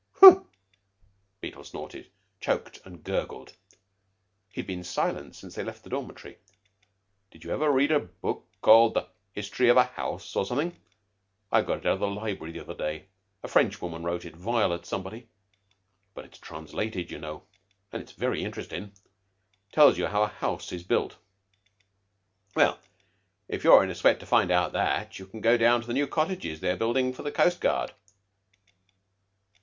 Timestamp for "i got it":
11.51-11.85